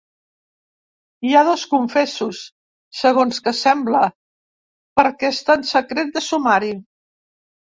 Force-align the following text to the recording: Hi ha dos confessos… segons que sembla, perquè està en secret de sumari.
Hi 1.27 1.33
ha 1.33 1.43
dos 1.49 1.65
confessos… 1.73 2.39
segons 3.01 3.41
que 3.49 3.55
sembla, 3.59 4.01
perquè 5.01 5.33
està 5.37 5.59
en 5.61 5.69
secret 5.77 6.11
de 6.17 6.25
sumari. 6.31 6.75